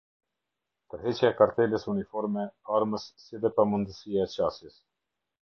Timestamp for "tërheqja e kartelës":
0.93-1.85